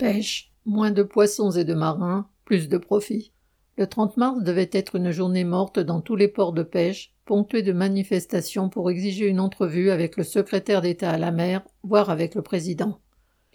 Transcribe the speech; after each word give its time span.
Pêche, 0.00 0.50
moins 0.64 0.92
de 0.92 1.02
poissons 1.02 1.50
et 1.50 1.64
de 1.64 1.74
marins, 1.74 2.26
plus 2.46 2.70
de 2.70 2.78
profit. 2.78 3.32
Le 3.76 3.86
30 3.86 4.16
mars 4.16 4.42
devait 4.42 4.70
être 4.72 4.96
une 4.96 5.10
journée 5.10 5.44
morte 5.44 5.78
dans 5.78 6.00
tous 6.00 6.16
les 6.16 6.26
ports 6.26 6.54
de 6.54 6.62
pêche, 6.62 7.14
ponctuée 7.26 7.60
de 7.60 7.74
manifestations 7.74 8.70
pour 8.70 8.90
exiger 8.90 9.26
une 9.26 9.40
entrevue 9.40 9.90
avec 9.90 10.16
le 10.16 10.24
secrétaire 10.24 10.80
d'État 10.80 11.10
à 11.10 11.18
la 11.18 11.32
mer, 11.32 11.60
voire 11.82 12.08
avec 12.08 12.34
le 12.34 12.40
président. 12.40 12.98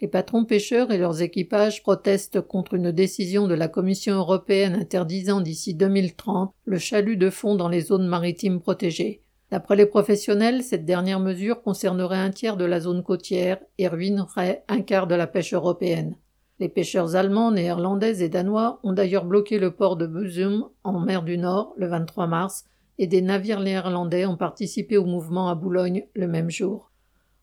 Les 0.00 0.06
patrons 0.06 0.44
pêcheurs 0.44 0.92
et 0.92 0.98
leurs 0.98 1.20
équipages 1.20 1.82
protestent 1.82 2.40
contre 2.40 2.74
une 2.74 2.92
décision 2.92 3.48
de 3.48 3.54
la 3.54 3.66
Commission 3.66 4.14
européenne 4.14 4.76
interdisant 4.76 5.40
d'ici 5.40 5.74
2030 5.74 6.54
le 6.64 6.78
chalut 6.78 7.16
de 7.16 7.28
fond 7.28 7.56
dans 7.56 7.68
les 7.68 7.80
zones 7.80 8.06
maritimes 8.06 8.60
protégées. 8.60 9.20
D'après 9.50 9.74
les 9.74 9.86
professionnels, 9.86 10.62
cette 10.62 10.84
dernière 10.84 11.18
mesure 11.18 11.60
concernerait 11.60 12.18
un 12.18 12.30
tiers 12.30 12.56
de 12.56 12.64
la 12.64 12.78
zone 12.78 13.02
côtière 13.02 13.58
et 13.78 13.88
ruinerait 13.88 14.62
un 14.68 14.82
quart 14.82 15.08
de 15.08 15.16
la 15.16 15.26
pêche 15.26 15.52
européenne. 15.52 16.14
Les 16.58 16.68
pêcheurs 16.70 17.16
allemands, 17.16 17.52
néerlandais 17.52 18.22
et 18.22 18.30
danois 18.30 18.80
ont 18.82 18.94
d'ailleurs 18.94 19.26
bloqué 19.26 19.58
le 19.58 19.72
port 19.72 19.96
de 19.96 20.06
Buzum 20.06 20.68
en 20.84 21.00
mer 21.00 21.22
du 21.22 21.36
Nord 21.36 21.74
le 21.76 21.86
23 21.86 22.26
mars 22.26 22.64
et 22.98 23.06
des 23.06 23.20
navires 23.20 23.60
néerlandais 23.60 24.24
ont 24.24 24.38
participé 24.38 24.96
au 24.96 25.04
mouvement 25.04 25.50
à 25.50 25.54
Boulogne 25.54 26.06
le 26.14 26.26
même 26.26 26.50
jour. 26.50 26.90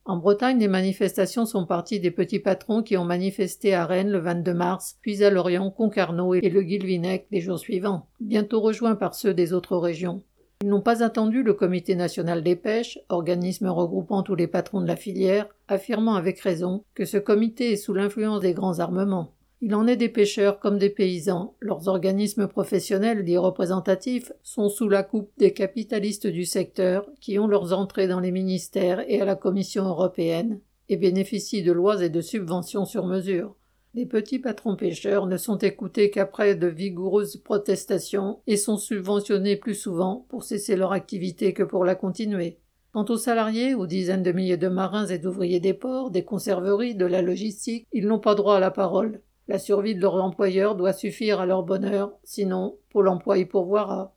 En 0.05 0.17
Bretagne, 0.17 0.59
les 0.59 0.67
manifestations 0.67 1.45
sont 1.45 1.65
parties 1.65 1.99
des 1.99 2.11
petits 2.11 2.39
patrons 2.39 2.83
qui 2.83 2.97
ont 2.97 3.05
manifesté 3.05 3.73
à 3.73 3.85
Rennes 3.85 4.09
le 4.09 4.17
22 4.17 4.53
mars, 4.53 4.97
puis 5.01 5.23
à 5.23 5.29
Lorient, 5.29 5.71
Concarneau 5.71 6.33
et 6.33 6.49
le 6.49 6.61
Guilvinec 6.61 7.27
les 7.31 7.39
jours 7.39 7.59
suivants, 7.59 8.07
bientôt 8.19 8.59
rejoints 8.59 8.95
par 8.95 9.15
ceux 9.15 9.33
des 9.33 9.53
autres 9.53 9.77
régions. 9.77 10.23
Ils 10.63 10.69
n'ont 10.69 10.79
pas 10.79 11.03
attendu 11.03 11.43
le 11.43 11.53
Comité 11.53 11.93
national 11.93 12.41
des 12.41 12.55
pêches, 12.55 12.97
organisme 13.09 13.67
regroupant 13.67 14.23
tous 14.23 14.35
les 14.35 14.47
patrons 14.47 14.79
de 14.79 14.87
la 14.87 14.95
filière, 14.95 15.49
affirmant 15.67 16.15
avec 16.15 16.39
raison 16.39 16.85
que 16.93 17.03
ce 17.03 17.17
comité 17.17 17.73
est 17.73 17.75
sous 17.75 17.93
l'influence 17.93 18.39
des 18.39 18.53
grands 18.53 18.79
armements. 18.79 19.33
Il 19.59 19.75
en 19.75 19.87
est 19.87 19.97
des 19.97 20.07
pêcheurs 20.07 20.61
comme 20.61 20.77
des 20.77 20.89
paysans. 20.89 21.57
Leurs 21.59 21.89
organismes 21.89 22.47
professionnels 22.47 23.25
dits 23.25 23.35
représentatifs 23.35 24.31
sont 24.41 24.69
sous 24.69 24.87
la 24.87 25.03
coupe 25.03 25.31
des 25.37 25.51
capitalistes 25.51 26.27
du 26.27 26.45
secteur 26.45 27.09
qui 27.19 27.37
ont 27.39 27.47
leurs 27.47 27.77
entrées 27.77 28.07
dans 28.07 28.21
les 28.21 28.31
ministères 28.31 29.03
et 29.09 29.19
à 29.19 29.25
la 29.25 29.35
Commission 29.35 29.83
européenne 29.83 30.61
et 30.87 30.95
bénéficient 30.95 31.63
de 31.63 31.73
lois 31.73 32.01
et 32.01 32.09
de 32.09 32.21
subventions 32.21 32.85
sur 32.85 33.05
mesure. 33.05 33.53
Les 33.95 34.07
petits 34.07 34.39
patrons 34.39 34.75
pêcheurs 34.75 35.27
ne 35.27 35.37
sont 35.37 35.59
écoutés 35.59 36.09
qu'après 36.09 36.55
de 36.55 36.65
vigoureuses 36.65 37.37
protestations 37.37 38.39
et 38.47 38.57
sont 38.57 38.77
subventionnés 38.77 39.55
plus 39.55 39.75
souvent 39.75 40.25
pour 40.29 40.43
cesser 40.43 40.75
leur 40.75 40.93
activité 40.93 41.53
que 41.53 41.61
pour 41.61 41.85
la 41.85 41.93
continuer. 41.93 42.57
Quant 42.91 43.05
aux 43.09 43.17
salariés, 43.17 43.75
aux 43.75 43.85
dizaines 43.85 44.23
de 44.23 44.31
milliers 44.31 44.57
de 44.57 44.67
marins 44.67 45.05
et 45.05 45.19
d'ouvriers 45.19 45.59
des 45.59 45.75
ports, 45.75 46.09
des 46.09 46.23
conserveries, 46.23 46.95
de 46.95 47.05
la 47.05 47.21
logistique, 47.21 47.87
ils 47.91 48.07
n'ont 48.07 48.17
pas 48.17 48.33
droit 48.33 48.55
à 48.57 48.59
la 48.59 48.71
parole. 48.71 49.21
La 49.47 49.59
survie 49.59 49.93
de 49.93 50.01
leur 50.01 50.15
employeur 50.15 50.75
doit 50.75 50.93
suffire 50.93 51.39
à 51.39 51.45
leur 51.45 51.61
bonheur, 51.61 52.13
sinon 52.23 52.79
Pôle 52.89 53.09
emploi 53.09 53.37
y 53.37 53.45
pourvoira. 53.45 54.15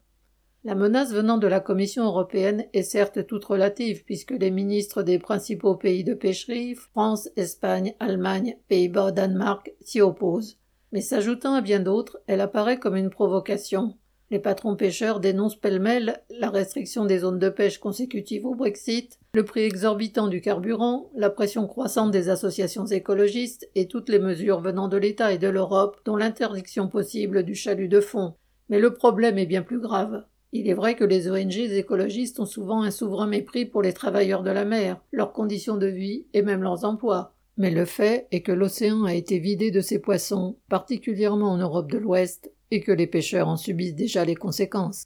La 0.67 0.75
menace 0.75 1.13
venant 1.13 1.39
de 1.39 1.47
la 1.47 1.61
Commission 1.61 2.07
européenne 2.07 2.65
est 2.73 2.83
certes 2.83 3.25
toute 3.25 3.45
relative, 3.45 4.03
puisque 4.03 4.33
les 4.33 4.51
ministres 4.51 5.05
des 5.05 5.21
principaux 5.21 5.77
pays 5.77 6.03
de 6.03 6.13
pêcherie, 6.13 6.75
France, 6.75 7.29
Espagne, 7.37 7.95
Allemagne, 8.01 8.57
Pays-Bas, 8.67 9.13
Danemark, 9.13 9.73
s'y 9.81 10.01
opposent. 10.01 10.59
Mais 10.91 11.03
s'ajoutant 11.03 11.55
à 11.55 11.61
bien 11.61 11.79
d'autres, 11.79 12.19
elle 12.27 12.41
apparaît 12.41 12.81
comme 12.81 12.97
une 12.97 13.11
provocation. 13.11 13.97
Les 14.33 14.41
patrons 14.41 14.75
pêcheurs 14.75 15.21
dénoncent 15.21 15.55
pêle-mêle 15.55 16.21
la 16.31 16.51
restriction 16.51 17.05
des 17.05 17.19
zones 17.19 17.39
de 17.39 17.49
pêche 17.49 17.79
consécutives 17.79 18.45
au 18.45 18.57
Brexit, 18.57 19.21
le 19.35 19.45
prix 19.45 19.63
exorbitant 19.63 20.27
du 20.27 20.41
carburant, 20.41 21.13
la 21.15 21.31
pression 21.31 21.69
croissante 21.69 22.11
des 22.11 22.29
associations 22.29 22.87
écologistes 22.87 23.71
et 23.77 23.87
toutes 23.87 24.09
les 24.09 24.19
mesures 24.19 24.63
venant 24.63 24.89
de 24.89 24.97
l'État 24.97 25.33
et 25.33 25.39
de 25.39 25.47
l'Europe, 25.47 26.01
dont 26.05 26.17
l'interdiction 26.17 26.89
possible 26.89 27.45
du 27.45 27.55
chalut 27.55 27.87
de 27.87 28.01
fond. 28.01 28.35
Mais 28.69 28.81
le 28.81 28.93
problème 28.95 29.39
est 29.39 29.47
bien 29.47 29.63
plus 29.63 29.79
grave. 29.79 30.25
Il 30.59 30.71
est 30.71 30.75
vrai 30.75 30.95
que 30.95 31.05
les 31.05 31.31
ONG 31.31 31.55
écologistes 31.55 32.41
ont 32.41 32.47
souvent 32.47 32.81
un 32.81 32.91
souverain 32.91 33.27
mépris 33.27 33.67
pour 33.67 33.83
les 33.83 33.93
travailleurs 33.93 34.43
de 34.43 34.51
la 34.51 34.65
mer, 34.65 34.99
leurs 35.13 35.35
conditions 35.35 35.77
de 35.77 35.87
vie 35.87 36.25
et 36.33 36.41
même 36.41 36.63
leurs 36.63 36.87
emplois. 36.87 37.35
Mais 37.59 37.71
le 37.71 37.85
fait 37.85 38.27
est 38.31 38.41
que 38.41 38.53
l'océan 38.53 39.05
a 39.05 39.13
été 39.13 39.39
vidé 39.39 39.71
de 39.71 39.83
ses 39.83 39.99
poissons, 39.99 40.57
particulièrement 40.71 41.53
en 41.53 41.59
Europe 41.59 41.93
de 41.93 41.99
l'Ouest, 41.99 42.51
et 42.71 42.81
que 42.81 42.91
les 42.91 43.07
pêcheurs 43.07 43.49
en 43.49 43.59
subissent 43.59 43.95
déjà 43.95 44.25
les 44.25 44.35
conséquences. 44.35 45.05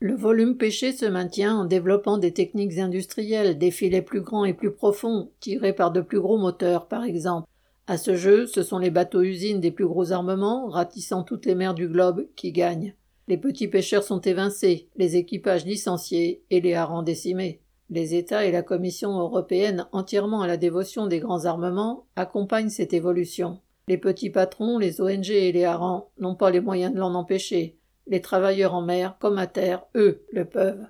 Le 0.00 0.16
volume 0.16 0.56
pêché 0.56 0.90
se 0.90 1.06
maintient 1.06 1.56
en 1.56 1.64
développant 1.64 2.18
des 2.18 2.32
techniques 2.32 2.78
industrielles, 2.78 3.56
des 3.56 3.70
filets 3.70 4.02
plus 4.02 4.20
grands 4.20 4.44
et 4.44 4.54
plus 4.54 4.72
profonds, 4.72 5.30
tirés 5.38 5.72
par 5.72 5.92
de 5.92 6.00
plus 6.00 6.20
gros 6.20 6.38
moteurs, 6.38 6.88
par 6.88 7.04
exemple. 7.04 7.48
À 7.86 7.98
ce 7.98 8.16
jeu, 8.16 8.46
ce 8.46 8.64
sont 8.64 8.78
les 8.78 8.90
bateaux-usines 8.90 9.60
des 9.60 9.70
plus 9.70 9.86
gros 9.86 10.10
armements, 10.10 10.68
ratissant 10.68 11.22
toutes 11.22 11.46
les 11.46 11.54
mers 11.54 11.74
du 11.74 11.86
globe, 11.86 12.26
qui 12.34 12.50
gagnent. 12.50 12.94
Les 13.28 13.36
petits 13.36 13.68
pêcheurs 13.68 14.04
sont 14.04 14.22
évincés, 14.22 14.88
les 14.96 15.16
équipages 15.16 15.66
licenciés 15.66 16.42
et 16.48 16.62
les 16.62 16.72
harengs 16.72 17.02
décimés. 17.02 17.60
Les 17.90 18.14
États 18.14 18.46
et 18.46 18.52
la 18.52 18.62
Commission 18.62 19.18
européenne, 19.18 19.86
entièrement 19.92 20.40
à 20.40 20.46
la 20.46 20.56
dévotion 20.56 21.06
des 21.06 21.20
grands 21.20 21.44
armements, 21.44 22.06
accompagnent 22.16 22.70
cette 22.70 22.94
évolution. 22.94 23.60
Les 23.86 23.98
petits 23.98 24.30
patrons, 24.30 24.78
les 24.78 25.02
ONG 25.02 25.28
et 25.28 25.52
les 25.52 25.64
harengs 25.64 26.06
n'ont 26.18 26.36
pas 26.36 26.50
les 26.50 26.60
moyens 26.60 26.94
de 26.94 26.98
l'en 26.98 27.14
empêcher. 27.14 27.76
Les 28.06 28.22
travailleurs 28.22 28.72
en 28.72 28.80
mer 28.80 29.18
comme 29.20 29.36
à 29.36 29.46
terre, 29.46 29.84
eux, 29.94 30.24
le 30.32 30.46
peuvent. 30.46 30.86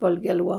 Paul 0.00 0.20
Gallois. 0.20 0.56